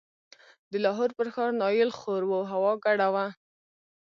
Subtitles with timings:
[0.71, 3.25] د لاهور پر ښار نایل خور و، هوا ګډه وه.